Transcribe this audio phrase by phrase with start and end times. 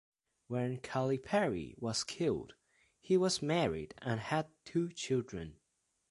[0.47, 2.55] When Calipari was killed,
[2.99, 5.57] he was married and had two children.